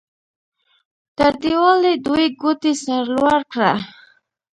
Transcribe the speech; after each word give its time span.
تر 1.17 1.33
دیوالۍ 1.41 1.95
دوې 2.05 2.27
ګوتې 2.41 2.71
سر 2.83 3.03
لوړ 3.15 3.39
کړه. 3.51 3.73